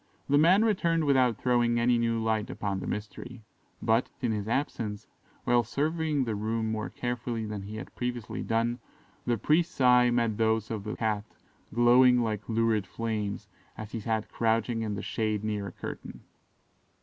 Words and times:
The 0.27 0.39
man 0.39 0.65
returned 0.65 1.03
without 1.05 1.37
throwing 1.37 1.79
any 1.79 1.99
new 1.99 2.19
light 2.19 2.49
upon 2.49 2.79
the 2.79 2.87
mystery; 2.87 3.43
but, 3.83 4.09
in 4.19 4.31
his 4.31 4.47
absence, 4.47 5.05
while 5.43 5.63
surveying 5.63 6.23
the 6.23 6.33
room 6.33 6.71
more 6.71 6.89
carefully 6.89 7.45
than 7.45 7.61
he 7.61 7.75
had 7.75 7.93
previously 7.93 8.41
done, 8.41 8.79
the 9.27 9.37
priest's 9.37 9.79
eye 9.79 10.09
met 10.09 10.37
those 10.37 10.71
of 10.71 10.85
the 10.85 10.95
Cat 10.95 11.25
glowing 11.71 12.19
like 12.23 12.49
lurid 12.49 12.87
flames, 12.87 13.47
as 13.77 13.91
he 13.91 13.99
sat 13.99 14.27
crouching 14.31 14.81
in 14.81 14.95
the 14.95 15.03
shade 15.03 15.43
near 15.43 15.67
a 15.67 15.71
curtain. 15.71 16.21